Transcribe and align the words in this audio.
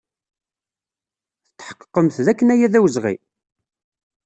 Tetḥeqqemt 1.57 2.15
dakken 2.25 2.53
aya 2.53 2.67
d 2.73 2.73
awezɣi? 2.77 3.15